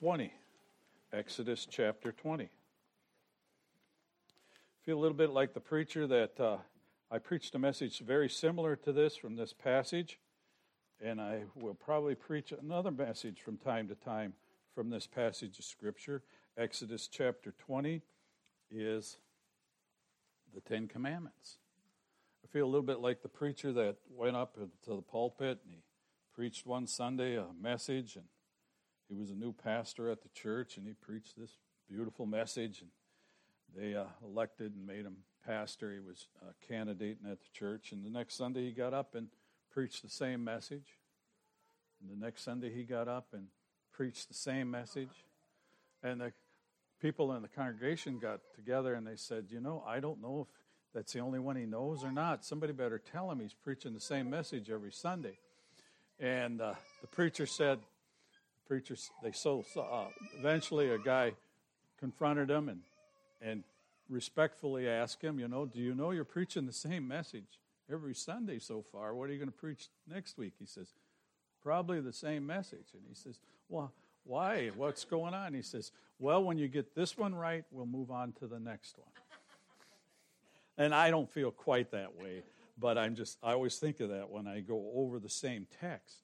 [0.00, 0.32] 20.
[1.12, 2.48] Exodus chapter 20.
[4.82, 6.56] Feel a little bit like the preacher that uh,
[7.10, 10.18] I preached a message very similar to this from this passage,
[11.04, 14.32] and I will probably preach another message from time to time
[14.74, 16.22] from this passage of Scripture.
[16.56, 18.00] Exodus chapter 20
[18.70, 19.18] is
[20.54, 21.58] the Ten Commandments.
[22.42, 25.74] I feel a little bit like the preacher that went up to the pulpit and
[25.74, 25.82] he
[26.32, 28.24] preached one Sunday a message, and
[29.10, 31.50] he was a new pastor at the church, and he preached this
[31.90, 32.90] beautiful message, and
[33.76, 35.92] they uh, elected and made him pastor.
[35.92, 39.26] He was uh, candidating at the church, and the next Sunday he got up and
[39.72, 40.96] preached the same message.
[42.00, 43.48] And the next Sunday he got up and
[43.92, 45.26] preached the same message,
[46.04, 46.32] and the
[47.00, 50.48] people in the congregation got together and they said, You know, I don't know if
[50.94, 52.44] that's the only one he knows or not.
[52.44, 55.38] Somebody better tell him he's preaching the same message every Sunday.
[56.18, 57.80] And uh, the preacher said,
[58.70, 60.04] preachers, they so, uh,
[60.38, 61.32] eventually a guy
[61.98, 62.78] confronted him and,
[63.42, 63.64] and
[64.08, 67.58] respectfully asked him, you know, do you know you're preaching the same message
[67.92, 69.12] every Sunday so far?
[69.12, 70.52] What are you going to preach next week?
[70.56, 70.86] He says,
[71.60, 72.86] probably the same message.
[72.92, 74.68] And he says, well, why?
[74.76, 75.52] What's going on?
[75.52, 78.96] He says, Well, when you get this one right, we'll move on to the next
[78.98, 79.10] one.
[80.78, 82.44] and I don't feel quite that way,
[82.78, 86.18] but I'm just, I always think of that when I go over the same text.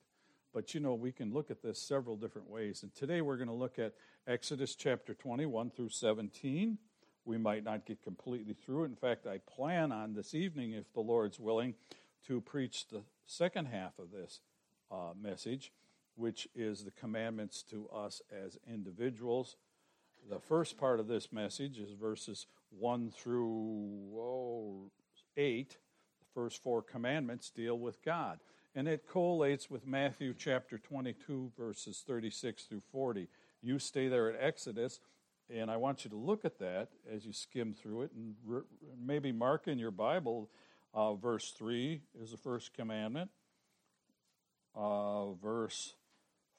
[0.57, 2.83] But you know, we can look at this several different ways.
[2.83, 3.93] And today we're going to look at
[4.27, 6.79] Exodus chapter 21 through 17.
[7.27, 8.87] We might not get completely through it.
[8.87, 11.75] In fact, I plan on this evening, if the Lord's willing,
[12.27, 14.41] to preach the second half of this
[14.91, 15.73] uh, message
[16.15, 19.57] which is the commandments to us as individuals.
[20.31, 24.91] The first part of this message is verses 1 through oh,
[25.37, 25.69] 8.
[25.69, 25.77] The
[26.33, 28.39] first four commandments deal with God.
[28.77, 33.27] And it collates with Matthew chapter 22, verses 36 through 40.
[33.63, 35.01] You stay there at Exodus,
[35.49, 38.61] and I want you to look at that as you skim through it and re-
[39.03, 40.51] maybe mark in your Bible
[40.93, 43.31] uh, verse 3 is the first commandment.
[44.75, 45.95] Uh, verse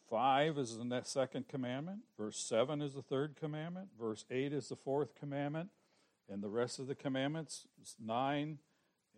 [0.10, 2.00] 5 is the second commandment.
[2.18, 3.90] Verse 7 is the third commandment.
[4.00, 5.70] Verse 8 is the fourth commandment.
[6.28, 7.68] And the rest of the commandments,
[8.04, 8.58] 9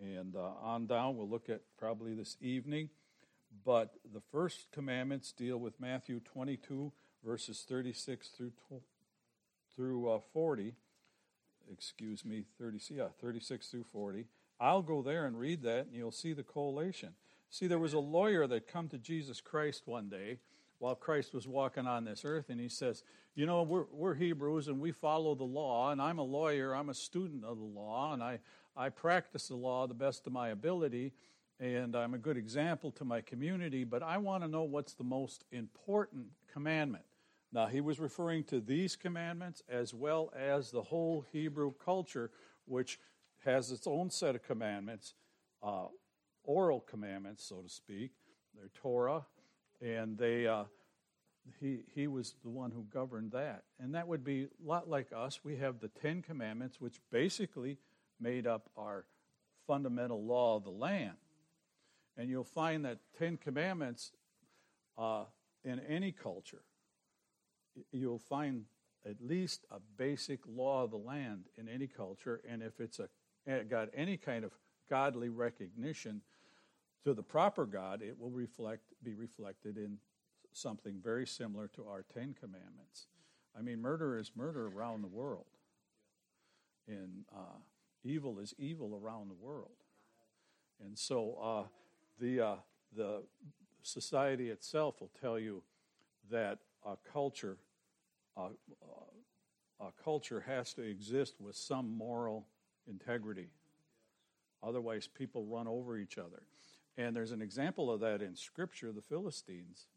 [0.01, 2.89] and uh, on down, we'll look at probably this evening.
[3.65, 6.91] But the first commandments deal with Matthew 22,
[7.25, 8.51] verses 36 through,
[9.75, 10.75] through uh, 40.
[11.71, 14.25] Excuse me, 30, yeah, 36 through 40.
[14.59, 17.13] I'll go there and read that, and you'll see the collation.
[17.49, 20.39] See, there was a lawyer that come to Jesus Christ one day
[20.79, 23.03] while Christ was walking on this earth, and he says,
[23.35, 26.89] You know, we're, we're Hebrews and we follow the law, and I'm a lawyer, I'm
[26.89, 28.39] a student of the law, and I,
[28.79, 31.11] I practice the law the best of my ability,
[31.59, 35.03] and I'm a good example to my community, but I want to know what's the
[35.03, 37.03] most important commandment.
[37.51, 42.31] Now, he was referring to these commandments as well as the whole Hebrew culture,
[42.63, 43.01] which
[43.43, 45.13] has its own set of commandments,
[45.61, 45.87] uh,
[46.45, 48.11] oral commandments, so to speak.
[48.55, 49.25] They're Torah,
[49.81, 50.63] and they uh,
[51.59, 55.07] he he was the one who governed that, and that would be a lot like
[55.13, 55.41] us.
[55.43, 57.77] We have the Ten Commandments, which basically
[58.19, 59.05] made up our
[59.67, 61.17] fundamental law of the land,
[62.17, 64.11] and you'll find that Ten Commandments
[64.97, 65.25] uh,
[65.63, 66.63] in any culture,
[67.91, 68.65] you'll find
[69.05, 73.09] at least a basic law of the land in any culture, and if it's a
[73.69, 74.51] got any kind of
[74.89, 76.21] godly recognition
[77.03, 79.97] to the proper God, it will reflect, be reflected in
[80.51, 83.07] something very similar to our Ten Commandments.
[83.57, 85.47] I mean, murder is murder around the world,
[86.87, 87.59] and uh,
[88.03, 89.71] evil is evil around the world.
[90.83, 91.67] And so uh,
[92.19, 92.55] the, uh,
[92.95, 93.23] the
[93.83, 95.63] society itself will tell you
[96.31, 97.57] that a culture,
[98.37, 102.47] a culture has to exist with some moral
[102.87, 103.49] integrity.
[104.61, 106.43] Otherwise, people run over each other.
[106.97, 108.91] And there's an example of that in Scripture.
[108.91, 109.87] The Philistines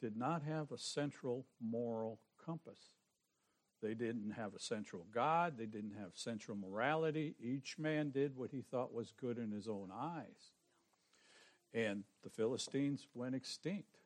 [0.00, 2.78] did not have a central moral compass.
[3.82, 5.54] They didn't have a central God.
[5.56, 7.34] They didn't have central morality.
[7.40, 10.52] Each man did what he thought was good in his own eyes.
[11.72, 13.98] And the Philistines went extinct.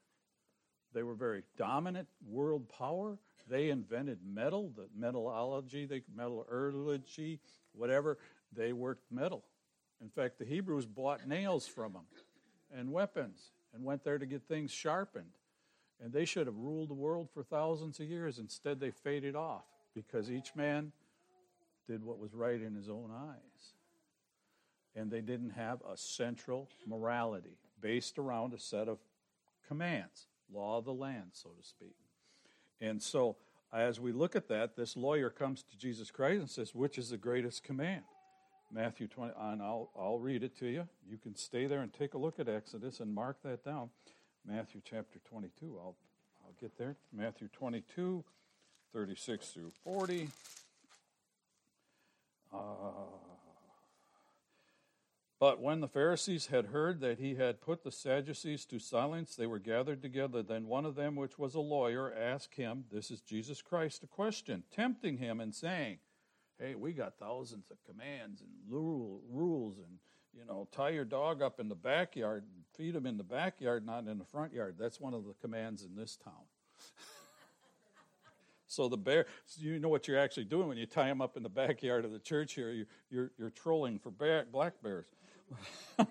[0.93, 3.19] They were very dominant world power.
[3.49, 7.41] They invented metal, the metallurgy, the metallurgy,
[7.73, 8.19] whatever.
[8.55, 9.43] They worked metal.
[10.03, 12.07] In fact, the Hebrews bought nails from them
[12.75, 15.33] and weapons and went there to get things sharpened.
[16.03, 18.39] And they should have ruled the world for thousands of years.
[18.39, 19.65] Instead, they faded off
[19.95, 20.93] because each man
[21.87, 23.75] did what was right in his own eyes.
[24.97, 28.99] And they didn't have a central morality based around a set of
[29.67, 31.97] commands, law of the land, so to speak.
[32.81, 33.37] And so,
[33.73, 37.11] as we look at that, this lawyer comes to Jesus Christ and says, Which is
[37.11, 38.03] the greatest command?
[38.71, 40.89] Matthew 20, and I'll, I'll read it to you.
[41.09, 43.91] You can stay there and take a look at Exodus and mark that down.
[44.47, 45.79] Matthew chapter 22.
[45.79, 45.97] I'll,
[46.45, 46.97] I'll get there.
[47.13, 48.25] Matthew 22,
[48.93, 50.29] 36 through 40.
[52.53, 52.59] Uh,
[55.39, 59.47] but when the Pharisees had heard that he had put the Sadducees to silence, they
[59.47, 60.43] were gathered together.
[60.43, 64.07] Then one of them, which was a lawyer, asked him, This is Jesus Christ, a
[64.07, 65.99] question, tempting him and saying,
[66.59, 69.99] Hey, we got thousands of commands and rules, and,
[70.37, 73.85] you know, tie your dog up in the backyard and feed him in the backyard,
[73.85, 74.77] not in the front yard.
[74.79, 76.35] That's one of the commands in this town.
[78.73, 81.37] So the bear, so you know what you're actually doing when you tie him up
[81.37, 82.71] in the backyard of the church here.
[82.71, 85.05] You, you're, you're trolling for bear, black bears.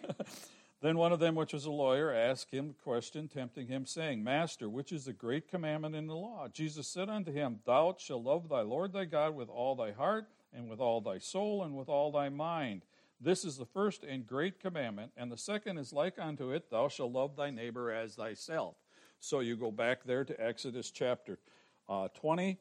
[0.81, 4.23] then one of them, which was a lawyer, asked him a question, tempting him, saying,
[4.23, 6.47] Master, which is the great commandment in the law?
[6.53, 10.27] Jesus said unto him, Thou shalt love thy Lord thy God with all thy heart,
[10.53, 12.83] and with all thy soul, and with all thy mind.
[13.23, 16.87] This is the first and great commandment, and the second is like unto it, Thou
[16.87, 18.75] shalt love thy neighbor as thyself.
[19.19, 21.37] So you go back there to Exodus chapter
[21.87, 22.57] uh, 20,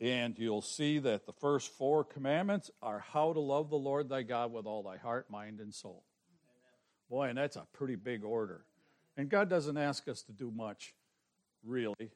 [0.00, 4.22] and you'll see that the first four commandments are how to love the Lord thy
[4.22, 6.04] God with all thy heart, mind, and soul.
[6.30, 6.70] Amen.
[7.10, 8.64] Boy, and that's a pretty big order.
[9.18, 10.94] And God doesn't ask us to do much,
[11.62, 12.12] really.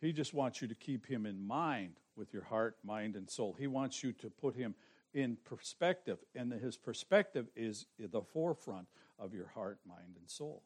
[0.00, 3.54] He just wants you to keep Him in mind with your heart, mind, and soul.
[3.56, 4.74] He wants you to put Him
[5.16, 8.86] in perspective, and His perspective is the forefront
[9.18, 10.62] of your heart, mind, and soul.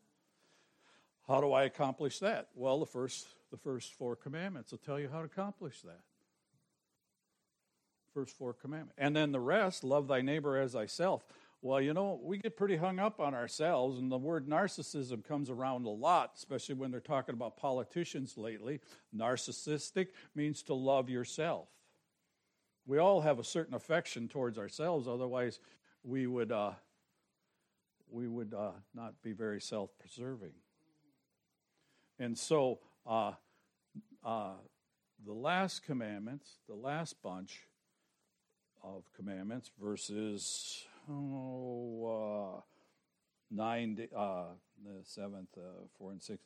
[1.27, 2.49] How do I accomplish that?
[2.55, 6.01] Well, the first, the first four commandments will tell you how to accomplish that
[8.13, 8.95] first four commandments.
[8.99, 11.25] And then the rest, love thy neighbor as thyself.
[11.63, 15.51] Well, you know, we get pretty hung up on ourselves, and the word narcissism comes
[15.51, 18.81] around a lot, especially when they're talking about politicians lately.
[19.15, 21.69] Narcissistic means to love yourself.
[22.91, 25.61] We all have a certain affection towards ourselves, otherwise,
[26.03, 26.73] we would, uh,
[28.11, 30.55] we would uh, not be very self preserving.
[32.19, 33.35] And so, uh,
[34.25, 34.55] uh,
[35.25, 37.61] the last commandments, the last bunch,
[38.83, 42.61] of commandments, verses oh, uh,
[43.53, 44.45] 9, uh,
[44.85, 45.57] the seventh,
[45.97, 46.39] 4 and 6,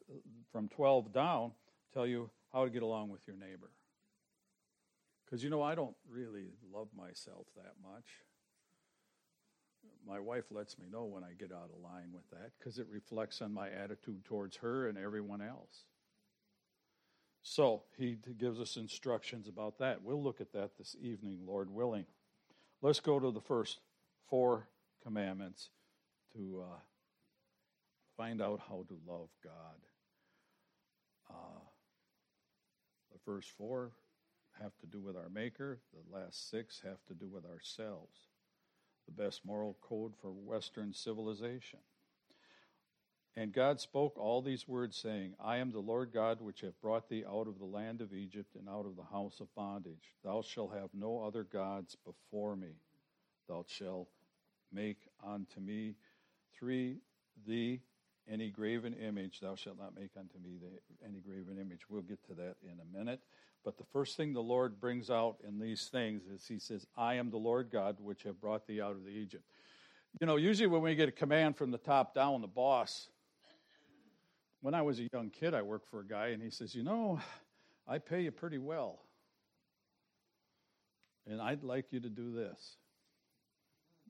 [0.52, 1.52] from 12 down,
[1.94, 3.70] tell you how to get along with your neighbor.
[5.24, 8.04] Because, you know, I don't really love myself that much.
[10.06, 12.86] My wife lets me know when I get out of line with that because it
[12.90, 15.84] reflects on my attitude towards her and everyone else.
[17.42, 20.02] So he gives us instructions about that.
[20.02, 22.06] We'll look at that this evening, Lord willing.
[22.80, 23.80] Let's go to the first
[24.28, 24.68] four
[25.02, 25.68] commandments
[26.34, 26.78] to uh,
[28.16, 29.78] find out how to love God.
[31.30, 31.60] Uh,
[33.12, 33.92] the first four
[34.60, 38.16] have to do with our Maker, the last six have to do with ourselves.
[39.06, 41.80] The best moral code for Western civilization.
[43.36, 47.08] And God spoke all these words, saying, I am the Lord God which have brought
[47.08, 50.12] thee out of the land of Egypt and out of the house of bondage.
[50.22, 52.76] Thou shalt have no other gods before me.
[53.48, 54.08] Thou shalt
[54.72, 55.96] make unto me
[56.56, 56.98] three
[57.46, 57.80] thee
[58.28, 59.40] any graven image.
[59.40, 61.80] Thou shalt not make unto me the, any graven image.
[61.90, 63.20] We'll get to that in a minute.
[63.64, 67.14] But the first thing the Lord brings out in these things is He says, I
[67.14, 69.44] am the Lord God which have brought thee out of the Egypt.
[70.20, 73.08] You know, usually when we get a command from the top down, the boss,
[74.60, 76.84] when I was a young kid, I worked for a guy, and he says, You
[76.84, 77.20] know,
[77.88, 79.00] I pay you pretty well.
[81.26, 82.76] And I'd like you to do this.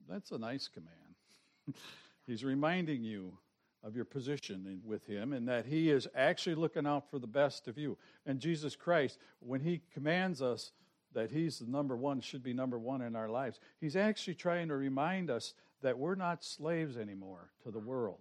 [0.07, 1.75] That's a nice command.
[2.27, 3.37] He's reminding you
[3.85, 7.67] of your position with Him and that He is actually looking out for the best
[7.67, 7.97] of you.
[8.25, 10.71] And Jesus Christ, when He commands us
[11.13, 14.67] that He's the number one, should be number one in our lives, He's actually trying
[14.69, 18.19] to remind us that we're not slaves anymore to the world.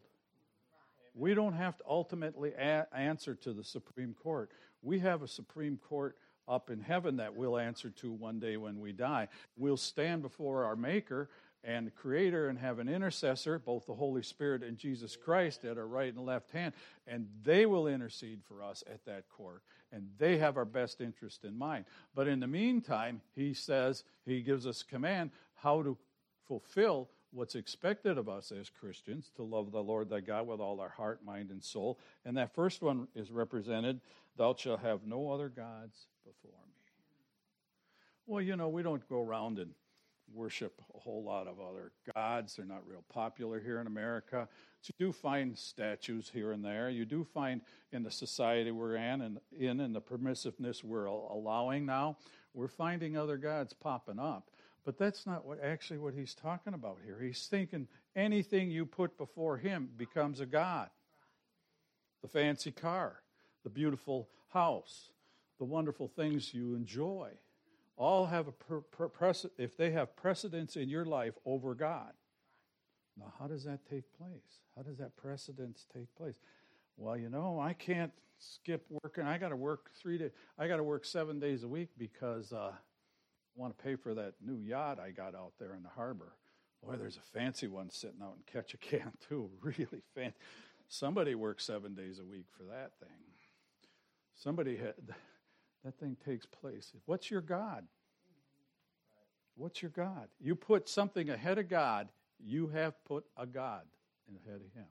[1.15, 4.51] We don't have to ultimately a- answer to the Supreme Court.
[4.83, 6.17] We have a Supreme Court
[6.47, 9.29] up in heaven that we'll answer to one day when we die.
[9.57, 11.31] We'll stand before our Maker
[11.65, 15.87] and Creator and have an intercessor, both the Holy Spirit and Jesus Christ at our
[15.87, 16.75] right and left hand,
[17.07, 21.45] and they will intercede for us at that court, and they have our best interest
[21.45, 21.87] in mind.
[22.15, 25.97] But in the meantime, He says, He gives us command how to
[26.47, 30.81] fulfill what's expected of us as Christians to love the Lord thy God with all
[30.81, 31.99] our heart, mind, and soul.
[32.25, 34.01] And that first one is represented
[34.37, 36.75] Thou shalt have no other gods before me.
[38.27, 39.71] Well, you know, we don't go around and
[40.33, 42.57] worship a whole lot of other gods.
[42.57, 44.49] They're not real popular here in America.
[44.81, 46.91] But you do find statues here and there.
[46.91, 47.61] You do find
[47.93, 52.17] in the society we're in and in and the permissiveness we're allowing now,
[52.53, 54.51] we're finding other gods popping up.
[54.85, 57.19] But that's not what actually what he's talking about here.
[57.21, 60.91] He's thinking anything you put before him becomes a god.
[62.23, 63.23] The fancy car,
[63.63, 65.11] the beautiful house,
[65.59, 67.31] the wonderful things you enjoy
[67.97, 72.13] all have a per, per, if they have precedence in your life over God.
[73.17, 74.61] Now, how does that take place?
[74.77, 76.41] How does that precedence take place?
[76.97, 79.25] Well, you know, I can't skip working.
[79.25, 80.33] I got to work three days.
[80.59, 84.15] I got to work seven days a week because uh, I want to pay for
[84.15, 86.33] that new yacht I got out there in the harbor.
[86.85, 89.51] Boy, there's a fancy one sitting out in Ketchikan too.
[89.63, 90.37] Really fancy.
[90.89, 93.09] Somebody works seven days a week for that thing.
[94.35, 94.95] Somebody had
[95.85, 96.93] that thing takes place.
[97.07, 97.85] What's your God?
[99.57, 100.29] What's your God?
[100.41, 102.09] You put something ahead of God,
[102.43, 103.83] you have put a God
[104.29, 104.89] ahead of Him.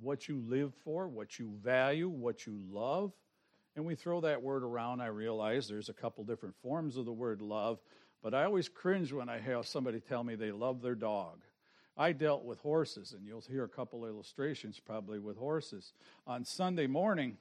[0.00, 3.12] What you live for, what you value, what you love.
[3.76, 5.00] And we throw that word around.
[5.00, 7.78] I realize there's a couple different forms of the word love,
[8.22, 11.44] but I always cringe when I have somebody tell me they love their dog.
[11.96, 15.92] I dealt with horses, and you'll hear a couple illustrations probably with horses.
[16.26, 17.36] On Sunday morning,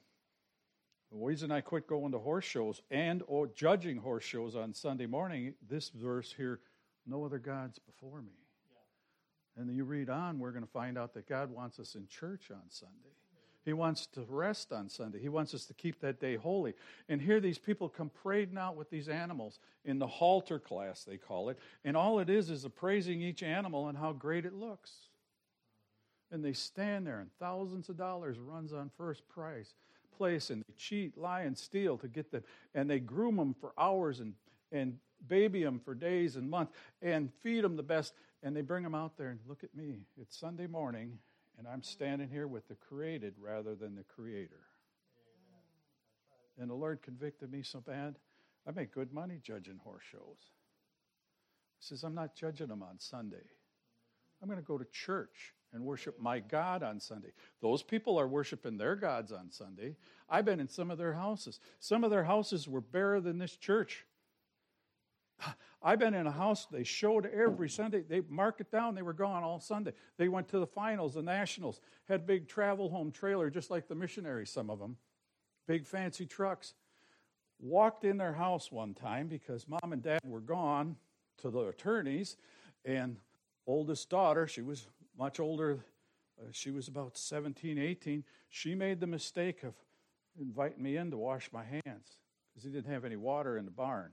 [1.11, 5.05] the reason I quit going to horse shows and or judging horse shows on Sunday
[5.05, 6.59] morning, this verse here,
[7.05, 8.33] no other gods before me.
[9.55, 9.61] Yeah.
[9.61, 12.51] And you read on, we're going to find out that God wants us in church
[12.51, 13.15] on Sunday.
[13.67, 15.19] He wants to rest on Sunday.
[15.19, 16.73] He wants us to keep that day holy.
[17.09, 21.17] And here these people come parading out with these animals in the halter class, they
[21.17, 21.59] call it.
[21.83, 24.91] And all it is is appraising each animal and how great it looks.
[26.31, 29.73] And they stand there and thousands of dollars runs on first price
[30.17, 32.43] place and they cheat, lie, and steal to get them.
[32.73, 34.33] And they groom them for hours and,
[34.71, 34.97] and
[35.27, 38.13] baby them for days and months and feed them the best.
[38.43, 40.05] And they bring them out there and look at me.
[40.19, 41.19] It's Sunday morning
[41.57, 44.61] and I'm standing here with the created rather than the creator.
[46.59, 48.15] And the Lord convicted me so bad.
[48.67, 50.51] I make good money judging horse shows.
[51.79, 53.45] He says, I'm not judging them on Sunday.
[54.41, 57.31] I'm going to go to church and worship my God on Sunday.
[57.61, 59.95] Those people are worshiping their gods on Sunday.
[60.29, 61.59] I've been in some of their houses.
[61.79, 64.05] Some of their houses were better than this church.
[65.83, 68.01] I've been in a house they showed every Sunday.
[68.01, 68.95] They marked it down.
[68.95, 69.93] They were gone all Sunday.
[70.17, 73.95] They went to the finals, the nationals, had big travel home trailer, just like the
[73.95, 74.97] missionaries, some of them,
[75.67, 76.73] big fancy trucks.
[77.59, 80.95] Walked in their house one time because mom and dad were gone
[81.37, 82.37] to the attorneys,
[82.85, 83.17] and
[83.67, 85.85] oldest daughter, she was much older.
[86.39, 88.23] Uh, she was about 17, 18.
[88.49, 89.73] She made the mistake of
[90.39, 92.17] inviting me in to wash my hands
[92.49, 94.11] because he didn't have any water in the barn.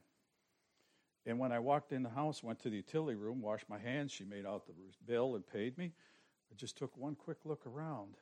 [1.26, 4.12] And when I walked in the house, went to the utility room, washed my hands,
[4.12, 4.75] she made out the
[5.06, 5.92] bill and paid me.
[6.50, 8.16] I just took one quick look around.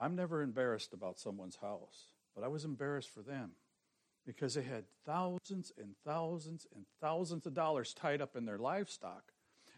[0.00, 3.52] I'm never embarrassed about someone's house, but I was embarrassed for them
[4.26, 9.33] because they had thousands and thousands and thousands of dollars tied up in their livestock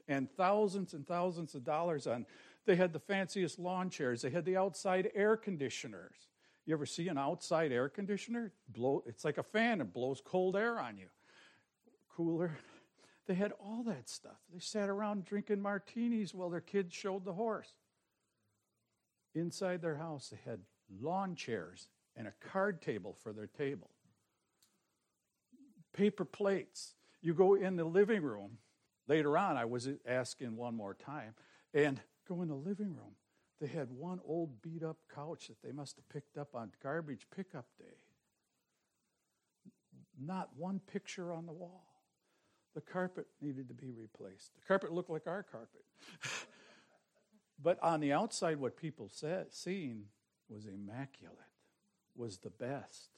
[0.09, 2.27] and thousands and thousands of dollars on.
[2.65, 4.23] They had the fanciest lawn chairs.
[4.23, 6.29] They had the outside air conditioners.
[6.65, 8.53] You ever see an outside air conditioner?
[8.69, 11.07] Blow, it's like a fan, it blows cold air on you.
[12.17, 12.57] Cooler.
[13.27, 14.39] They had all that stuff.
[14.53, 17.73] They sat around drinking martinis while their kids showed the horse.
[19.35, 20.61] Inside their house, they had
[21.01, 23.91] lawn chairs and a card table for their table.
[25.93, 26.95] Paper plates.
[27.21, 28.59] You go in the living room,
[29.09, 31.35] Later on, I was asking one more time,
[31.73, 33.15] and go in the living room.
[33.61, 37.27] They had one old beat up couch that they must have picked up on garbage
[37.35, 37.85] pickup day.
[40.21, 41.87] Not one picture on the wall.
[42.75, 44.55] The carpet needed to be replaced.
[44.55, 45.85] The carpet looked like our carpet.
[47.63, 50.05] but on the outside, what people said, seen
[50.51, 51.39] was immaculate,
[52.15, 53.09] was the best.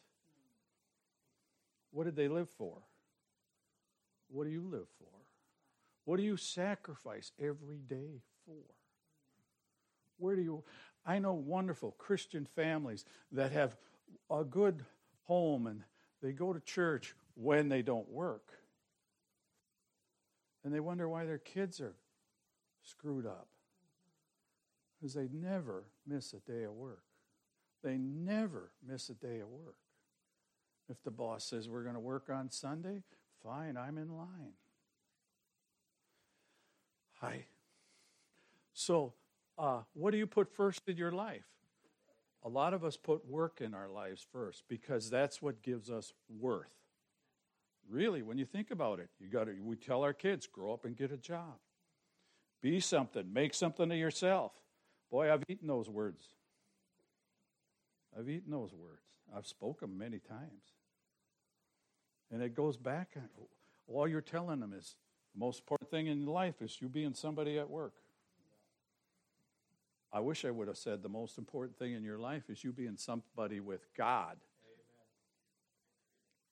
[1.90, 2.82] What did they live for?
[4.28, 5.17] What do you live for?
[6.08, 8.54] What do you sacrifice every day for?
[10.16, 10.64] Where do you?
[11.04, 13.76] I know wonderful Christian families that have
[14.30, 14.86] a good
[15.24, 15.82] home and
[16.22, 18.54] they go to church when they don't work.
[20.64, 21.94] And they wonder why their kids are
[22.82, 23.48] screwed up.
[24.98, 27.02] Because they never miss a day of work.
[27.84, 29.76] They never miss a day of work.
[30.88, 33.02] If the boss says we're going to work on Sunday,
[33.42, 34.54] fine, I'm in line.
[37.20, 37.46] Hi.
[38.72, 39.12] So,
[39.58, 41.46] uh, what do you put first in your life?
[42.44, 46.12] A lot of us put work in our lives first because that's what gives us
[46.38, 46.72] worth.
[47.90, 49.54] Really, when you think about it, you got to.
[49.60, 51.58] We tell our kids, grow up and get a job,
[52.62, 54.52] be something, make something of yourself.
[55.10, 56.22] Boy, I've eaten those words.
[58.16, 59.06] I've eaten those words.
[59.36, 60.74] I've spoken many times,
[62.30, 63.16] and it goes back.
[63.88, 64.94] All you're telling them is
[65.34, 67.94] the most important thing in life is you being somebody at work.
[70.12, 72.72] I wish I would have said the most important thing in your life is you
[72.72, 74.36] being somebody with God.
[74.64, 74.96] Amen.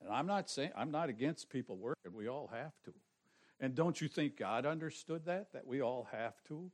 [0.03, 2.13] And I'm not saying I'm not against people working.
[2.15, 2.93] We all have to.
[3.59, 6.71] And don't you think God understood that that we all have to?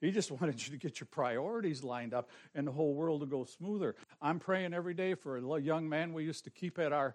[0.00, 3.26] He just wanted you to get your priorities lined up and the whole world to
[3.26, 3.94] go smoother.
[4.20, 7.14] I'm praying every day for a young man we used to keep at our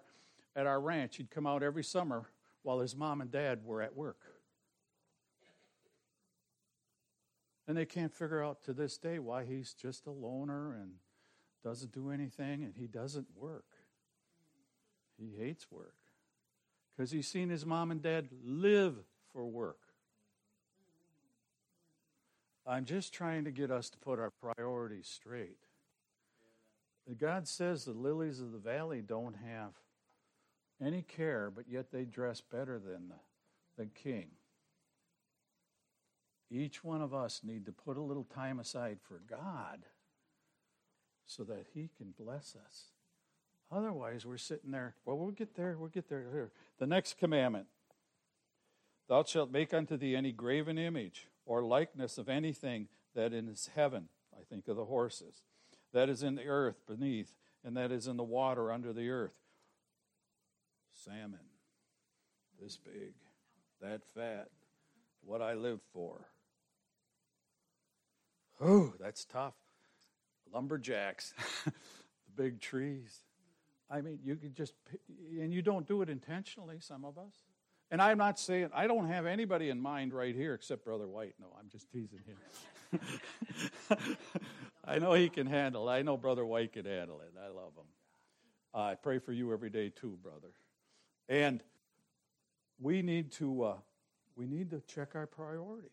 [0.54, 1.16] at our ranch.
[1.16, 2.26] He'd come out every summer
[2.68, 4.20] while his mom and dad were at work.
[7.66, 10.90] And they can't figure out to this day why he's just a loner and
[11.64, 13.64] doesn't do anything and he doesn't work.
[15.18, 15.94] He hates work
[16.94, 18.96] because he's seen his mom and dad live
[19.32, 19.80] for work.
[22.66, 25.56] I'm just trying to get us to put our priorities straight.
[27.16, 29.72] God says the lilies of the valley don't have
[30.80, 34.28] any care, but yet they dress better than the, the king.
[36.50, 39.84] Each one of us need to put a little time aside for God
[41.26, 42.84] so that he can bless us.
[43.70, 44.94] Otherwise, we're sitting there.
[45.04, 45.76] Well, we'll get there.
[45.78, 46.26] We'll get there.
[46.32, 46.52] Here.
[46.78, 47.66] The next commandment
[49.08, 54.08] Thou shalt make unto thee any graven image or likeness of anything that is heaven.
[54.38, 55.42] I think of the horses.
[55.92, 57.32] That is in the earth beneath,
[57.64, 59.40] and that is in the water under the earth.
[61.08, 61.38] Salmon,
[62.60, 63.14] this big,
[63.80, 64.48] that fat,
[65.24, 66.26] what I live for.
[68.60, 69.54] Oh, that's tough.
[70.52, 71.32] Lumberjacks,
[71.64, 71.72] the
[72.36, 73.20] big trees.
[73.90, 74.74] I mean, you could just,
[75.40, 77.44] and you don't do it intentionally, some of us.
[77.90, 81.34] And I'm not saying, I don't have anybody in mind right here except Brother White.
[81.40, 83.00] No, I'm just teasing him.
[84.84, 85.92] I know he can handle it.
[85.92, 87.32] I know Brother White can handle it.
[87.42, 87.86] I love him.
[88.74, 90.48] I pray for you every day too, brother.
[91.28, 91.62] And
[92.80, 93.74] we need to uh,
[94.36, 95.90] we need to check our priorities.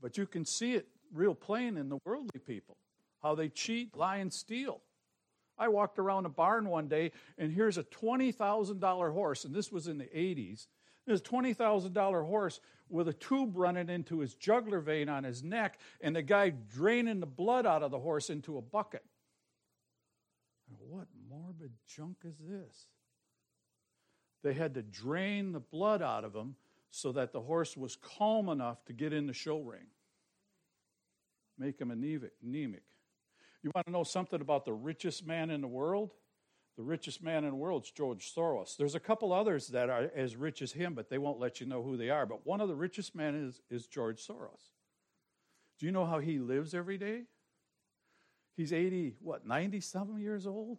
[0.00, 2.76] But you can see it real plain in the worldly people,
[3.22, 4.80] how they cheat, lie, and steal.
[5.58, 9.86] I walked around a barn one day, and here's a $20,000 horse, and this was
[9.86, 10.66] in the 80s.
[11.06, 16.16] This $20,000 horse with a tube running into his jugular vein on his neck, and
[16.16, 19.04] the guy draining the blood out of the horse into a bucket.
[20.78, 22.86] What morbid junk is this?
[24.42, 26.56] They had to drain the blood out of him
[26.90, 29.86] so that the horse was calm enough to get in the show ring,
[31.58, 32.82] make him anemic.
[33.62, 36.12] You want to know something about the richest man in the world?
[36.76, 38.76] The richest man in the world is George Soros.
[38.76, 41.66] There's a couple others that are as rich as him, but they won't let you
[41.66, 42.26] know who they are.
[42.26, 44.70] But one of the richest men is, is George Soros.
[45.78, 47.24] Do you know how he lives every day?
[48.56, 50.78] He's 80, what, 90 something years old?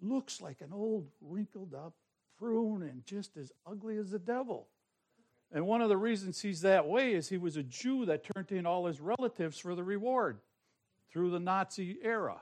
[0.00, 1.94] Looks like an old, wrinkled up
[2.38, 4.68] prune and just as ugly as the devil.
[5.50, 8.52] And one of the reasons he's that way is he was a Jew that turned
[8.52, 10.38] in all his relatives for the reward
[11.10, 12.40] through the Nazi era.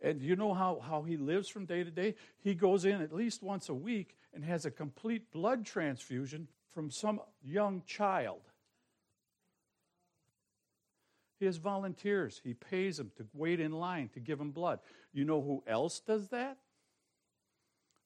[0.00, 2.14] And you know how, how he lives from day to day?
[2.40, 6.90] He goes in at least once a week and has a complete blood transfusion from
[6.90, 8.40] some young child.
[11.38, 12.40] He has volunteers.
[12.42, 14.78] He pays them to wait in line to give him blood.
[15.12, 16.58] You know who else does that?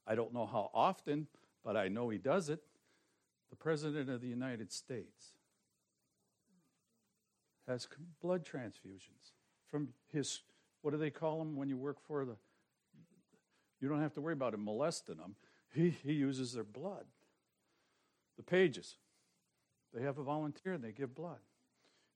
[0.07, 1.27] I don't know how often,
[1.63, 2.61] but I know he does it.
[3.49, 5.33] The President of the United States
[7.67, 7.87] has
[8.21, 9.33] blood transfusions
[9.69, 10.41] from his,
[10.81, 12.37] what do they call them when you work for the,
[13.81, 15.35] you don't have to worry about him molesting them.
[15.73, 17.05] He, he uses their blood.
[18.37, 18.95] The pages,
[19.93, 21.39] they have a volunteer and they give blood.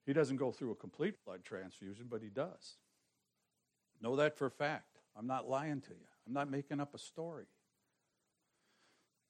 [0.06, 2.78] He doesn't go through a complete blood transfusion, but he does.
[4.02, 4.98] Know that for a fact.
[5.18, 6.08] I'm not lying to you.
[6.26, 7.46] I'm not making up a story.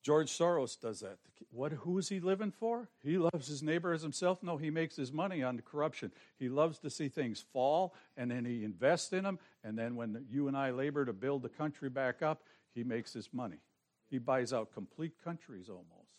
[0.02, 1.18] George Soros does that.
[1.52, 2.90] What, who is he living for?
[3.04, 4.42] He loves his neighbor as himself?
[4.42, 6.12] No, he makes his money on corruption.
[6.40, 9.38] He loves to see things fall, and then he invests in them.
[9.64, 13.14] And then when you and I labor to build the country back up, he makes
[13.14, 13.60] his money.
[14.10, 16.16] He buys out complete countries almost.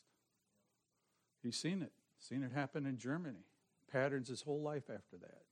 [1.43, 3.45] He's seen it, seen it happen in Germany.
[3.91, 5.43] Patterns his whole life after that.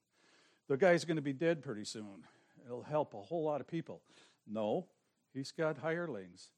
[0.68, 2.24] The guy's going to be dead pretty soon.
[2.64, 4.02] It'll help a whole lot of people.
[4.46, 4.86] No,
[5.32, 6.50] he's got hirelings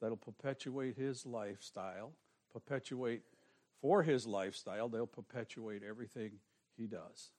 [0.00, 2.12] that'll perpetuate his lifestyle,
[2.52, 3.22] perpetuate
[3.80, 6.32] for his lifestyle, they'll perpetuate everything
[6.76, 7.30] he does.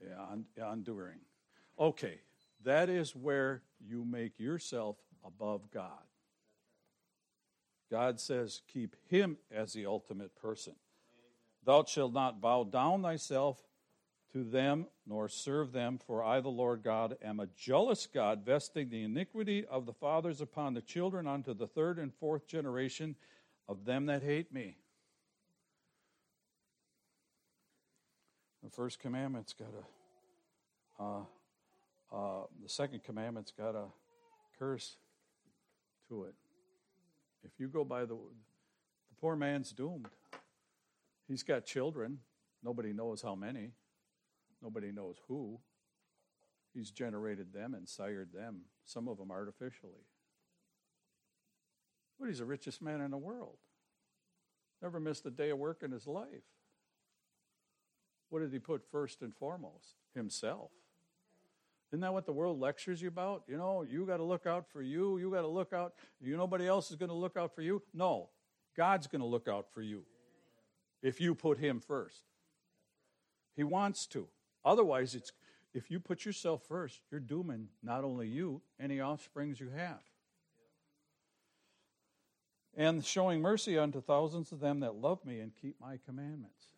[0.00, 1.20] Yeah, enduring.
[1.78, 2.20] Okay,
[2.64, 6.04] that is where you make yourself above God.
[7.90, 10.74] God says, keep him as the ultimate person.
[11.64, 13.58] Thou shalt not bow down thyself
[14.32, 18.88] to them, nor serve them, for I, the Lord God, am a jealous God, vesting
[18.88, 23.14] the iniquity of the fathers upon the children unto the third and fourth generation
[23.68, 24.76] of them that hate me.
[28.62, 29.68] The first commandment's got
[30.98, 31.22] a, uh,
[32.14, 33.86] uh, the second commandment's got a
[34.58, 34.96] curse
[36.08, 36.34] to it.
[37.44, 40.08] If you go by the, the poor man's doomed.
[41.28, 42.18] He's got children.
[42.62, 43.70] Nobody knows how many.
[44.62, 45.58] Nobody knows who.
[46.74, 50.06] He's generated them and sired them, some of them artificially.
[52.18, 53.58] But he's the richest man in the world.
[54.80, 56.26] Never missed a day of work in his life.
[58.30, 59.96] What did he put first and foremost?
[60.14, 60.70] Himself.
[61.90, 63.42] Isn't that what the world lectures you about?
[63.46, 65.18] You know, you got to look out for you.
[65.18, 65.92] You got to look out.
[66.20, 67.82] You nobody else is going to look out for you.
[67.92, 68.30] No,
[68.74, 70.04] God's going to look out for you
[71.02, 72.22] if you put Him first.
[73.54, 74.28] He wants to.
[74.64, 75.32] Otherwise, it's
[75.74, 80.02] if you put yourself first, you're dooming not only you, any offsprings you have.
[82.76, 86.68] And showing mercy unto thousands of them that love me and keep my commandments.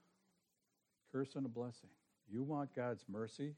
[1.13, 1.91] Curse and a blessing.
[2.29, 3.55] You want God's mercy?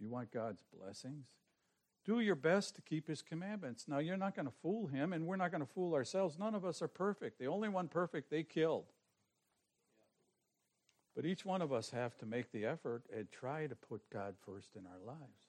[0.00, 1.26] You want God's blessings?
[2.04, 3.86] Do your best to keep his commandments.
[3.88, 6.38] Now, you're not going to fool him, and we're not going to fool ourselves.
[6.38, 7.38] None of us are perfect.
[7.38, 8.92] The only one perfect they killed.
[11.14, 14.34] But each one of us have to make the effort and try to put God
[14.44, 15.48] first in our lives.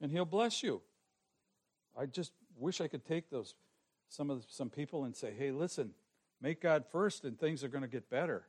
[0.00, 0.82] And he'll bless you.
[1.98, 3.54] I just wish I could take those
[4.08, 5.94] some of the, some people and say, "Hey, listen,
[6.40, 8.44] make God first and things are going to get better."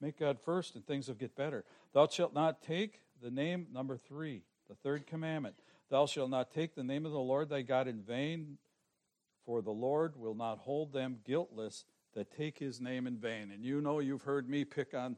[0.00, 1.64] Make God first and things will get better.
[1.92, 5.56] Thou shalt not take the name number 3, the third commandment.
[5.90, 8.56] Thou shalt not take the name of the Lord thy God in vain,
[9.44, 13.50] for the Lord will not hold them guiltless that take his name in vain.
[13.52, 15.16] And you know, you've heard me pick on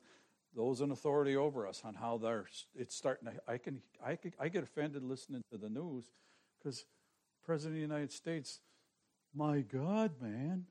[0.54, 4.32] those in authority over us on how they're it's starting to, I can I, can,
[4.38, 6.04] I get offended listening to the news
[6.58, 6.84] because
[7.44, 8.60] President of the United States,
[9.34, 10.66] my God, man.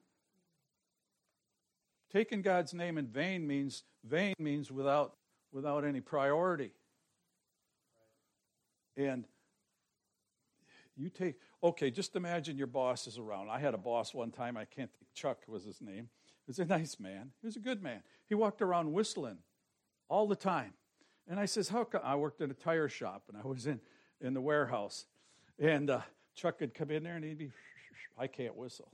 [2.11, 5.13] Taking God's name in vain means vain means without
[5.51, 6.71] without any priority.
[8.97, 9.25] And
[10.97, 13.49] you take, okay, just imagine your boss is around.
[13.49, 16.09] I had a boss one time, I can't think, Chuck was his name.
[16.45, 17.31] He was a nice man.
[17.41, 18.01] He was a good man.
[18.27, 19.37] He walked around whistling
[20.09, 20.73] all the time.
[21.27, 22.01] And I says, how come?
[22.03, 23.79] I worked in a tire shop and I was in,
[24.19, 25.05] in the warehouse.
[25.59, 26.01] And uh,
[26.35, 27.51] Chuck would come in there and he'd be,
[28.17, 28.91] I can't whistle.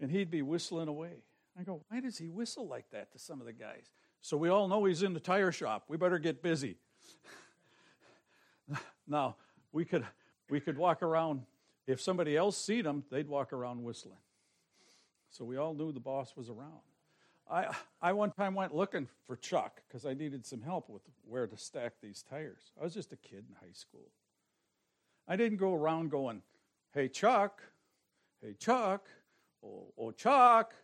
[0.00, 1.22] And he'd be whistling away.
[1.58, 3.90] I go, why does he whistle like that to some of the guys?
[4.20, 5.84] So we all know he's in the tire shop.
[5.88, 6.76] We better get busy.
[9.06, 9.36] now,
[9.72, 10.04] we could
[10.48, 11.42] we could walk around.
[11.86, 14.18] If somebody else seen them, they'd walk around whistling.
[15.30, 16.80] So we all knew the boss was around.
[17.50, 21.46] I, I one time went looking for Chuck because I needed some help with where
[21.46, 22.72] to stack these tires.
[22.80, 24.10] I was just a kid in high school.
[25.28, 26.42] I didn't go around going,
[26.92, 27.62] hey, Chuck,
[28.42, 29.06] hey, Chuck,
[29.64, 30.74] oh, oh, Chuck.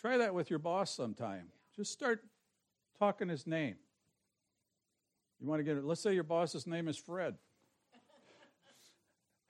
[0.00, 1.48] Try that with your boss sometime.
[1.74, 2.24] Just start
[2.98, 3.76] talking his name.
[5.40, 5.84] You want to get it?
[5.84, 7.34] Let's say your boss's name is Fred.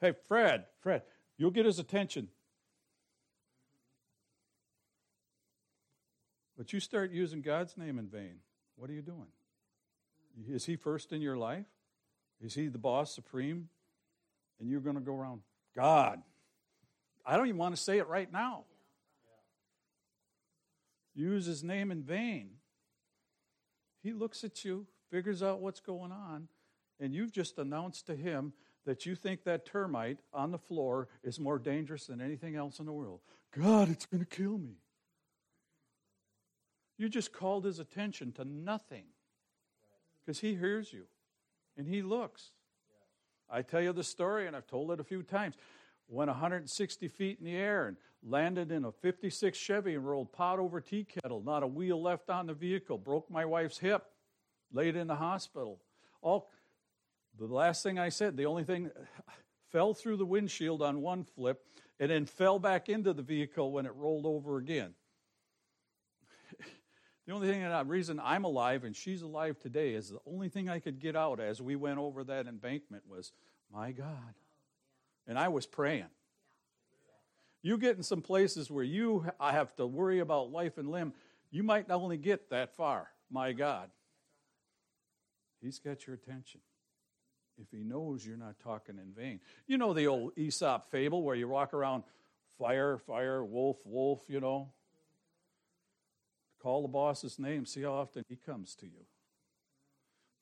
[0.01, 1.03] Hey, Fred, Fred,
[1.37, 2.29] you'll get his attention.
[6.57, 8.37] But you start using God's name in vain.
[8.77, 9.29] What are you doing?
[10.49, 11.67] Is he first in your life?
[12.41, 13.69] Is he the boss supreme?
[14.61, 15.43] And you're going to go around,
[15.75, 16.21] God.
[17.25, 18.65] I don't even want to say it right now.
[21.15, 22.51] Use his name in vain.
[24.03, 26.49] He looks at you, figures out what's going on,
[27.01, 28.53] and you've just announced to him
[28.87, 32.87] that you think that termite on the floor is more dangerous than anything else in
[32.87, 33.21] the world.
[33.57, 34.77] God, it's going to kill me.
[36.97, 39.05] You just called his attention to nothing
[40.21, 41.05] because he hears you
[41.77, 42.51] and he looks.
[43.51, 45.55] I tell you the story, and I've told it a few times.
[46.09, 50.59] Went 160 feet in the air and landed in a 56 Chevy and rolled pot
[50.59, 54.05] over tea kettle, not a wheel left on the vehicle, broke my wife's hip,
[54.73, 55.81] laid in the hospital.
[56.21, 56.51] All
[57.47, 58.91] the last thing I said, the only thing
[59.71, 61.63] fell through the windshield on one flip
[62.01, 64.95] and then fell back into the vehicle when it rolled over again.
[67.27, 70.69] the only thing that reason I'm alive and she's alive today is the only thing
[70.69, 73.33] I could get out as we went over that embankment was,
[73.73, 74.35] my God.
[75.27, 76.07] And I was praying.
[77.63, 81.13] You get in some places where you I have to worry about life and limb,
[81.51, 83.91] you might only get that far, my God.
[85.61, 86.61] He's got your attention
[87.61, 89.41] if he knows you're not talking in vain.
[89.67, 92.05] You know the old Aesop fable where you walk around
[92.59, 94.71] fire, fire, wolf, wolf, you know.
[96.61, 99.07] Call the boss's name, see how often he comes to you.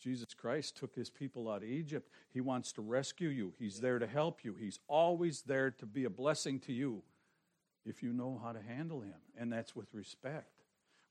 [0.00, 2.10] Jesus Christ took his people out of Egypt.
[2.32, 3.54] He wants to rescue you.
[3.58, 4.54] He's there to help you.
[4.54, 7.02] He's always there to be a blessing to you
[7.84, 10.62] if you know how to handle him, and that's with respect.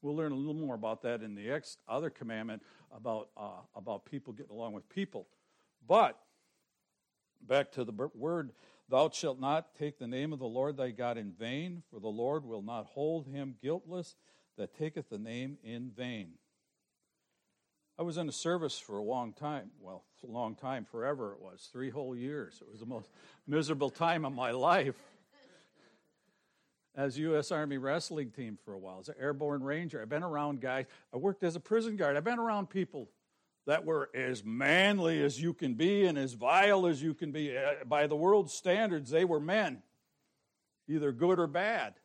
[0.01, 2.61] We'll learn a little more about that in the ex- other commandment
[2.95, 5.25] about, uh, about people getting along with people.
[5.87, 6.19] But
[7.41, 8.51] back to the word,
[8.89, 12.07] thou shalt not take the name of the Lord thy God in vain, for the
[12.07, 14.15] Lord will not hold him guiltless
[14.57, 16.33] that taketh the name in vain.
[17.97, 19.71] I was in a service for a long time.
[19.79, 22.59] Well, a long time, forever it was, three whole years.
[22.61, 23.09] It was the most
[23.47, 24.95] miserable time of my life.
[26.97, 27.51] As U.S.
[27.51, 30.85] Army wrestling team for a while, as an airborne ranger, I've been around guys.
[31.13, 32.15] I worked as a prison guard.
[32.15, 33.09] I've been around people
[33.65, 37.57] that were as manly as you can be and as vile as you can be.
[37.57, 39.81] Uh, by the world's standards, they were men,
[40.87, 41.95] either good or bad.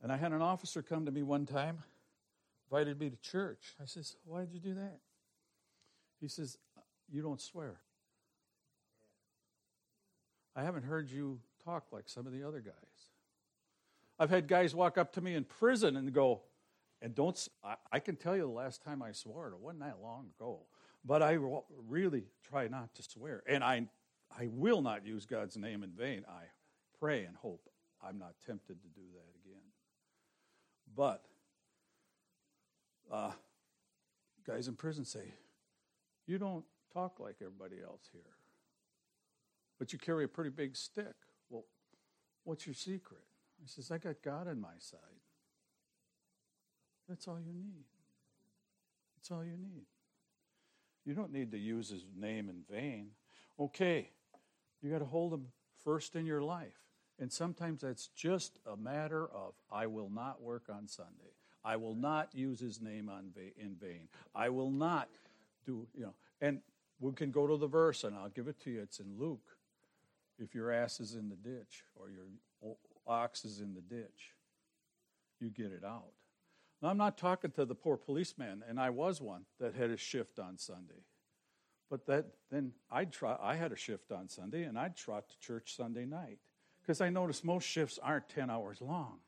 [0.00, 1.78] And I had an officer come to me one time
[2.70, 3.74] invited me to church.
[3.80, 4.98] I says, Why did you do that?
[6.20, 6.56] He says,
[7.10, 7.80] You don't swear.
[10.54, 12.74] I haven't heard you talk like some of the other guys.
[14.18, 16.42] I've had guys walk up to me in prison and go,
[17.00, 19.98] and don't, I, I can tell you the last time I swore, it wasn't that
[20.02, 20.66] long ago,
[21.04, 21.38] but I
[21.86, 23.42] really try not to swear.
[23.46, 23.86] And I,
[24.36, 26.24] I will not use God's name in vain.
[26.28, 26.44] I
[26.98, 27.68] pray and hope
[28.06, 29.62] I'm not tempted to do that again.
[30.96, 31.24] But
[33.10, 33.32] uh,
[34.46, 35.34] guys in prison say,
[36.26, 38.22] You don't talk like everybody else here,
[39.78, 41.14] but you carry a pretty big stick.
[41.50, 41.64] Well,
[42.44, 43.22] what's your secret?
[43.60, 44.98] He says, I got God on my side.
[47.08, 47.84] That's all you need.
[49.16, 49.86] That's all you need.
[51.04, 53.08] You don't need to use his name in vain.
[53.58, 54.10] Okay,
[54.82, 55.46] you got to hold him
[55.82, 56.76] first in your life.
[57.18, 61.32] And sometimes that's just a matter of, I will not work on Sunday.
[61.64, 63.10] I will not use his name
[63.58, 64.08] in vain.
[64.34, 65.08] I will not
[65.66, 66.14] do, you know.
[66.40, 66.60] And
[67.00, 68.82] we can go to the verse, and I'll give it to you.
[68.82, 69.56] It's in Luke.
[70.38, 74.34] If your ass is in the ditch or your ox is in the ditch,
[75.40, 76.12] you get it out.
[76.82, 80.38] I'm not talking to the poor policeman, and I was one that had a shift
[80.38, 81.04] on Sunday.
[81.90, 83.36] But that then I'd try.
[83.40, 86.38] I had a shift on Sunday, and I'd trot to church Sunday night
[86.82, 89.18] because I noticed most shifts aren't ten hours long.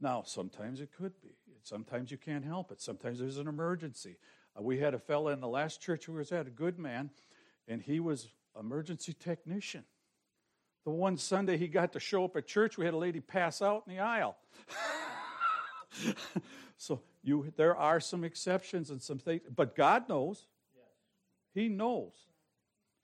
[0.00, 1.36] Now, sometimes it could be.
[1.62, 2.80] Sometimes you can't help it.
[2.80, 4.16] Sometimes there's an emergency.
[4.56, 7.10] Uh, we had a fellow in the last church we was at, a good man,
[7.66, 9.84] and he was emergency technician.
[10.84, 13.60] The one Sunday he got to show up at church, we had a lady pass
[13.60, 14.36] out in the aisle.
[16.76, 20.46] so you, there are some exceptions and some things, but God knows.
[21.54, 22.12] He knows.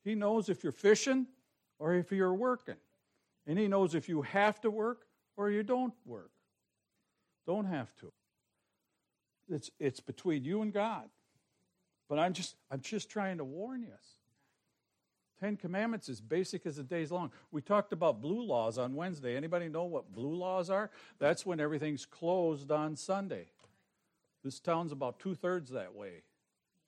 [0.05, 1.27] He knows if you're fishing
[1.79, 2.77] or if you're working.
[3.47, 6.31] And He knows if you have to work or you don't work.
[7.47, 8.13] Don't have to.
[9.49, 11.09] It's, it's between you and God.
[12.09, 13.89] But I'm just, I'm just trying to warn you.
[15.41, 17.31] Ten Commandments is basic as a day's long.
[17.51, 19.37] We talked about blue laws on Wednesday.
[19.37, 20.91] Anybody know what blue laws are?
[21.19, 23.47] That's when everything's closed on Sunday.
[24.45, 26.23] This town's about two thirds that way,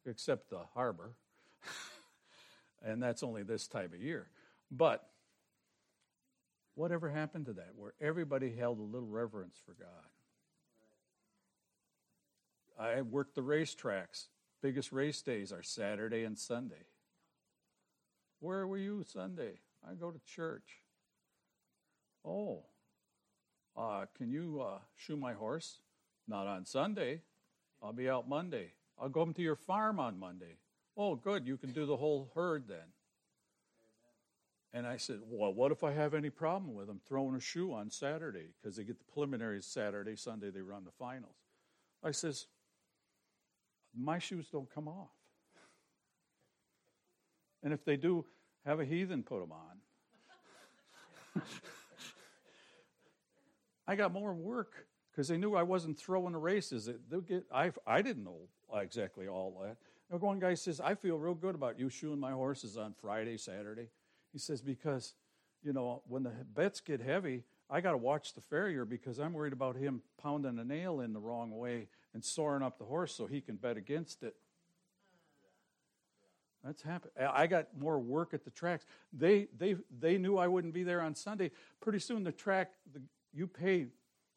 [0.05, 1.15] except the harbor.
[2.85, 4.29] and that's only this time of year.
[4.71, 5.09] But
[6.75, 9.89] whatever happened to that, where everybody held a little reverence for God?
[12.79, 14.27] I worked the racetracks.
[14.63, 16.85] Biggest race days are Saturday and Sunday.
[18.41, 19.61] Where were you Sunday?
[19.89, 20.83] I go to church.
[22.25, 22.65] Oh,
[23.77, 25.79] uh, can you uh, shoe my horse?
[26.29, 27.23] Not on Sunday.
[27.83, 28.73] I'll be out Monday.
[28.99, 30.57] I'll go to your farm on Monday.
[30.97, 31.47] Oh, good.
[31.47, 32.93] You can do the whole herd then.
[34.73, 37.73] And I said, Well, what if I have any problem with them throwing a shoe
[37.73, 38.49] on Saturday?
[38.61, 41.37] Because they get the preliminaries Saturday, Sunday, they run the finals.
[42.03, 42.47] I says,
[43.99, 45.16] my shoes don't come off.
[47.63, 48.25] And if they do,
[48.65, 51.43] have a heathen put them on.
[53.89, 56.91] I got more work because they knew I wasn't throwing the races.
[57.09, 59.77] They'll get, I, I didn't know exactly all that.
[60.21, 63.89] One guy says, I feel real good about you shoeing my horses on Friday, Saturday.
[64.33, 65.15] He says, because,
[65.63, 69.33] you know, when the bets get heavy, I got to watch the farrier because I'm
[69.33, 73.15] worried about him pounding a nail in the wrong way and soaring up the horse
[73.15, 74.37] so he can bet against it.
[76.67, 77.13] That's happened.
[77.33, 78.85] I got more work at the tracks.
[79.13, 81.53] They, they, they knew I wouldn't be there on Sunday.
[81.81, 83.01] Pretty soon, the track, the,
[83.33, 83.87] you pay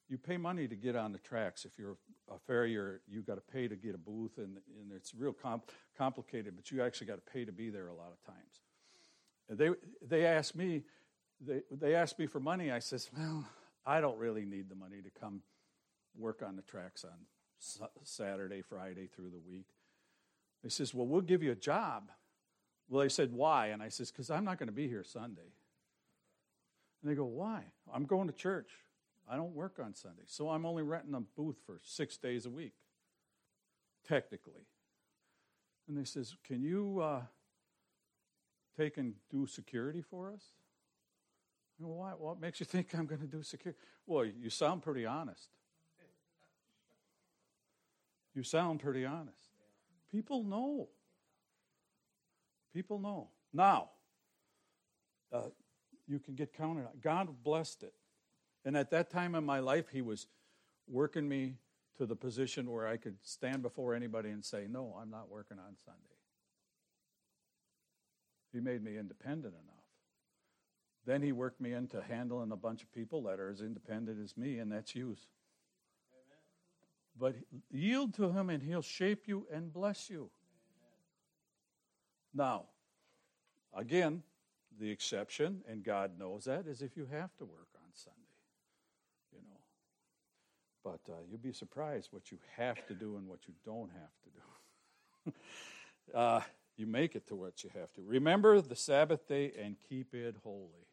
[0.10, 1.65] you pay money to get on the tracks.
[1.65, 1.96] If you're
[2.32, 5.72] a farrier, you got to pay to get a booth, and, and it's real comp-
[5.98, 6.56] complicated.
[6.56, 8.62] But you actually got to pay to be there a lot of times.
[9.50, 9.70] They
[10.08, 10.84] they asked me,
[11.39, 12.72] they, they asked me for money.
[12.72, 13.48] I says, well,
[13.86, 15.42] I don't really need the money to come
[16.18, 19.68] work on the tracks on Saturday, Friday through the week.
[20.63, 22.12] They says, well, we'll give you a job.
[22.89, 23.67] Well, they said, why?
[23.67, 25.54] And I says, because I'm not going to be here Sunday.
[27.02, 27.63] And they go, why?
[27.93, 28.71] I'm going to church.
[29.30, 30.23] I don't work on Sunday.
[30.25, 32.73] So I'm only renting a booth for six days a week,
[34.08, 34.65] technically.
[35.88, 37.21] And they says, can you uh,
[38.75, 40.41] take and do security for us?
[41.80, 42.12] I go, why?
[42.12, 43.80] What makes you think I'm going to do security?
[44.08, 45.49] Well, you sound pretty honest.
[48.34, 49.49] You sound pretty honest.
[50.12, 50.89] People know.
[52.73, 53.29] People know.
[53.53, 53.89] Now,
[55.32, 55.49] uh,
[56.08, 56.91] you can get counted on.
[57.01, 57.93] God blessed it.
[58.65, 60.27] And at that time in my life, He was
[60.88, 61.55] working me
[61.97, 65.60] to the position where I could stand before anybody and say, No, I'm not working
[65.60, 65.99] on Sunday.
[68.51, 69.75] He made me independent enough.
[71.05, 74.36] Then He worked me into handling a bunch of people that are as independent as
[74.38, 75.15] me, and that's you.
[77.17, 77.36] But
[77.69, 80.29] yield to Him, and He'll shape you and bless you.
[82.39, 82.67] Now,
[83.75, 84.23] again,
[84.80, 88.17] the exception, and God knows that, is if you have to work on Sunday.
[89.34, 89.60] You know.
[90.82, 94.13] But uh, you'll be surprised what you have to do and what you don't have
[94.23, 95.34] to do.
[96.17, 96.39] uh,
[96.78, 98.02] you make it to what you have to.
[98.06, 100.88] Remember the Sabbath day and keep it holy.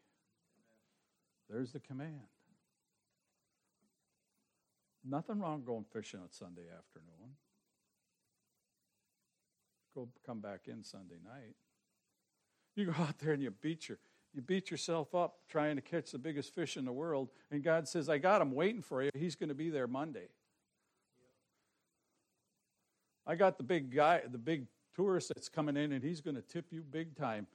[1.49, 2.27] There's the command.
[5.09, 7.37] Nothing wrong going fishing on Sunday afternoon.
[9.97, 11.57] Go come back in Sunday night.
[12.75, 13.99] You go out there and you beat your
[14.35, 17.89] you beat yourself up trying to catch the biggest fish in the world, and God
[17.89, 19.09] says, I got him waiting for you.
[19.15, 20.29] He's going to be there Monday.
[23.27, 26.43] I got the big guy, the big tourist that's coming in, and he's going to
[26.43, 27.47] tip you big time,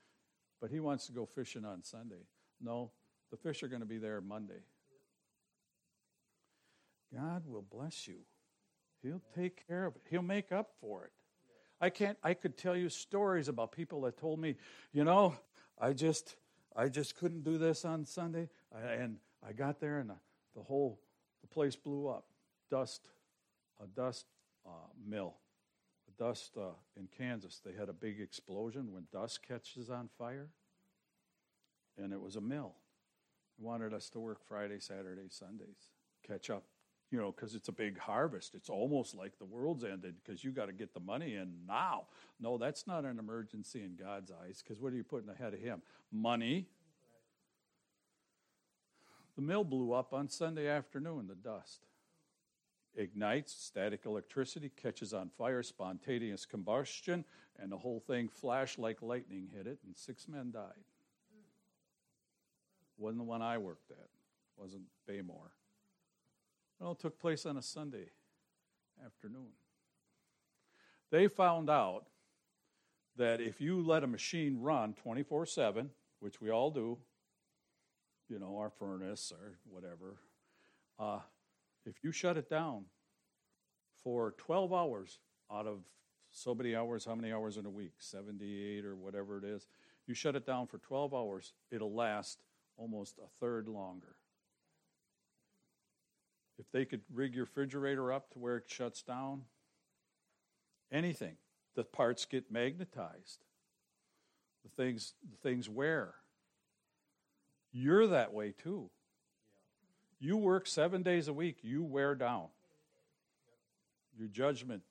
[0.60, 2.26] but he wants to go fishing on Sunday.
[2.60, 2.90] No,
[3.30, 4.64] the fish are going to be there Monday.
[7.14, 8.22] God will bless you.
[9.04, 10.02] He'll take care of it.
[10.10, 11.12] He'll make up for it.
[11.82, 14.56] I can't I could tell you stories about people that told me,
[14.94, 15.36] you know,
[15.80, 16.36] I just
[16.76, 20.16] I just couldn't do this on Sunday and I got there and the,
[20.56, 21.00] the whole
[21.42, 22.26] the place blew up.
[22.70, 23.10] Dust
[23.84, 24.28] a dust
[24.66, 24.70] uh,
[25.04, 25.36] mill.
[26.08, 27.62] A dust uh, in Kansas.
[27.66, 30.50] They had a big explosion when dust catches on fire.
[31.98, 32.76] And it was a mill.
[33.58, 35.90] They wanted us to work Friday, Saturday, Sundays.
[36.28, 36.64] Catch up
[37.12, 38.56] you know, because it's a big harvest.
[38.56, 42.06] It's almost like the world's ended because you got to get the money in now.
[42.40, 45.60] No, that's not an emergency in God's eyes because what are you putting ahead of
[45.60, 45.82] Him?
[46.12, 46.68] Money.
[49.36, 51.82] The mill blew up on Sunday afternoon, the dust.
[52.96, 57.24] Ignites, static electricity, catches on fire, spontaneous combustion,
[57.58, 60.84] and the whole thing flashed like lightning hit it, and six men died.
[62.98, 64.10] Wasn't the one I worked at,
[64.58, 65.52] wasn't Baymore.
[66.84, 68.10] It took place on a Sunday
[69.06, 69.52] afternoon.
[71.12, 72.06] They found out
[73.18, 75.90] that if you let a machine run 24 7,
[76.20, 76.98] which we all do,
[78.30, 80.18] you know, our furnace or whatever,
[80.98, 81.20] uh,
[81.86, 82.86] if you shut it down
[84.04, 85.20] for 12 hours
[85.52, 85.84] out of
[86.32, 87.94] so many hours, how many hours in a week?
[88.00, 89.68] 78 or whatever it is.
[90.08, 92.42] You shut it down for 12 hours, it'll last
[92.78, 94.16] almost a third longer.
[96.62, 99.42] If they could rig your refrigerator up to where it shuts down,
[100.92, 101.38] anything,
[101.76, 103.44] the parts get magnetized.
[104.64, 106.14] The things, the things wear.
[107.72, 108.92] You're that way too.
[110.20, 112.50] You work seven days a week, you wear down.
[114.16, 114.84] Your judgment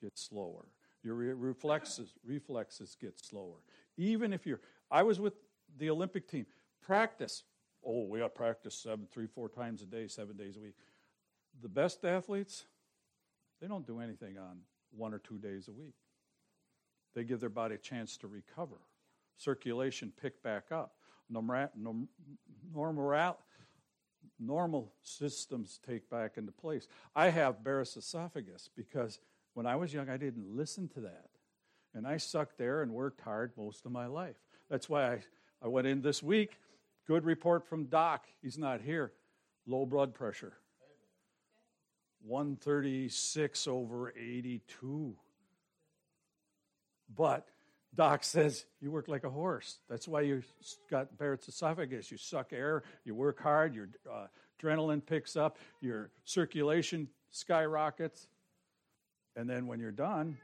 [0.00, 0.66] gets slower.
[1.02, 3.56] Your reflexes, reflexes get slower.
[3.96, 4.60] Even if you're,
[4.92, 5.32] I was with
[5.76, 6.46] the Olympic team.
[6.82, 7.42] Practice
[7.86, 10.74] oh, we got to practice seven, three, four times a day, seven days a week.
[11.62, 12.64] The best athletes,
[13.60, 14.58] they don't do anything on
[14.90, 15.94] one or two days a week.
[17.14, 18.76] They give their body a chance to recover,
[19.36, 20.94] circulation pick back up,
[21.28, 21.68] normal,
[24.38, 26.86] normal, systems take back into place.
[27.14, 29.18] I have Barrett's esophagus because
[29.54, 31.30] when I was young, I didn't listen to that.
[31.94, 34.36] And I sucked air and worked hard most of my life.
[34.70, 35.20] That's why I,
[35.62, 36.58] I went in this week
[37.08, 38.26] Good report from Doc.
[38.42, 39.12] He's not here.
[39.66, 40.52] Low blood pressure.
[42.26, 45.16] 136 over 82.
[47.16, 47.48] But
[47.94, 49.78] Doc says you work like a horse.
[49.88, 50.42] That's why you
[50.90, 52.10] got Barrett's esophagus.
[52.10, 54.26] You suck air, you work hard, your uh,
[54.60, 58.28] adrenaline picks up, your circulation skyrockets.
[59.34, 60.36] And then when you're done,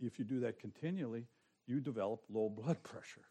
[0.00, 1.26] if you do that continually,
[1.68, 3.29] you develop low blood pressure.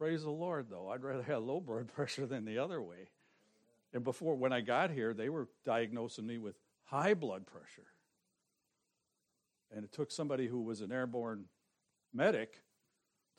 [0.00, 0.88] Praise the Lord, though.
[0.88, 3.10] I'd rather have low blood pressure than the other way.
[3.92, 7.86] And before, when I got here, they were diagnosing me with high blood pressure.
[9.70, 11.44] And it took somebody who was an airborne
[12.14, 12.62] medic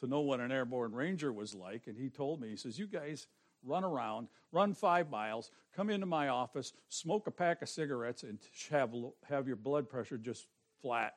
[0.02, 1.88] to know what an airborne ranger was like.
[1.88, 3.26] And he told me, he says, You guys
[3.64, 8.38] run around, run five miles, come into my office, smoke a pack of cigarettes, and
[8.70, 8.94] have,
[9.28, 10.46] have your blood pressure just
[10.80, 11.16] flat.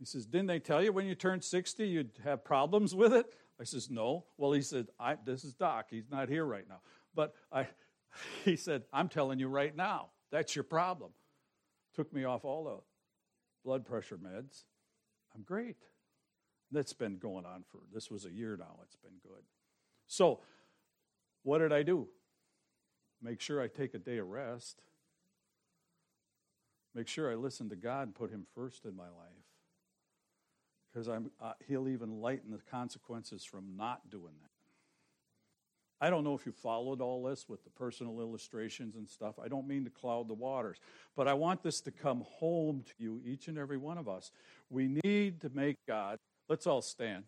[0.00, 3.32] He says, Didn't they tell you when you turned 60 you'd have problems with it?
[3.60, 4.24] I says, No.
[4.36, 4.88] Well, he said,
[5.24, 5.86] This is Doc.
[5.90, 6.80] He's not here right now.
[7.14, 7.66] But I,
[8.44, 11.10] he said, I'm telling you right now, that's your problem.
[11.94, 12.78] Took me off all the
[13.64, 14.64] blood pressure meds.
[15.34, 15.76] I'm great.
[16.72, 18.76] That's been going on for, this was a year now.
[18.82, 19.42] It's been good.
[20.08, 20.40] So,
[21.42, 22.08] what did I do?
[23.22, 24.82] Make sure I take a day of rest.
[26.94, 29.45] Make sure I listen to God and put Him first in my life.
[30.96, 34.48] Because I'm, uh, He'll even lighten the consequences from not doing that.
[36.00, 39.34] I don't know if you followed all this with the personal illustrations and stuff.
[39.38, 40.78] I don't mean to cloud the waters,
[41.14, 44.32] but I want this to come home to you, each and every one of us.
[44.70, 46.18] We need to make God,
[46.48, 47.24] let's all stand.